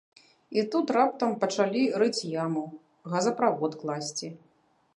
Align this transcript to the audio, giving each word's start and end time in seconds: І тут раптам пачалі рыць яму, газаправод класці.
І 0.59 0.61
тут 0.75 0.93
раптам 0.97 1.35
пачалі 1.43 1.83
рыць 2.03 2.27
яму, 2.43 2.63
газаправод 3.13 3.77
класці. 3.83 4.27